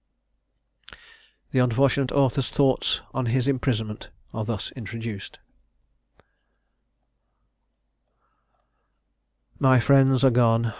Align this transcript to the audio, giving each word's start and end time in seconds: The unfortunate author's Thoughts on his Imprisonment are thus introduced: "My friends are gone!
The 1.51 1.59
unfortunate 1.59 2.11
author's 2.11 2.49
Thoughts 2.49 3.01
on 3.13 3.27
his 3.27 3.47
Imprisonment 3.47 4.09
are 4.33 4.43
thus 4.43 4.71
introduced: 4.71 5.37
"My 9.59 9.79
friends 9.79 10.23
are 10.23 10.31
gone! 10.31 10.69